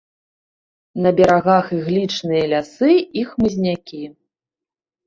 [1.05, 4.03] На берагах іглічныя лясы і хмызнякі.